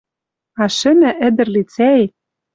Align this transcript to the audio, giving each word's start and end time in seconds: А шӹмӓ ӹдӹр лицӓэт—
А 0.63 0.65
шӹмӓ 0.77 1.11
ӹдӹр 1.27 1.47
лицӓэт— 1.55 2.11